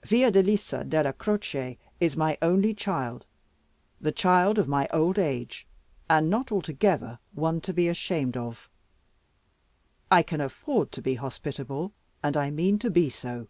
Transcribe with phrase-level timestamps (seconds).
[0.00, 3.26] Fiordalisa Della Croce is my only child
[4.00, 5.66] the child of my old age;
[6.08, 8.70] and not altogether one to be ashamed of.
[10.10, 11.92] I can afford to be hospitable,
[12.22, 13.48] and I mean to be so."